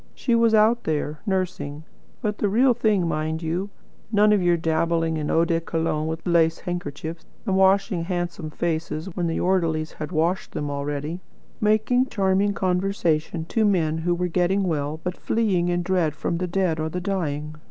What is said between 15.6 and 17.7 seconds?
in dread from the dead or the dying.